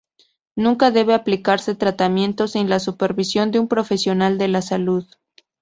[0.55, 5.05] Nunca debe aplicarse tratamiento sin la supervisión de un profesional de la salud.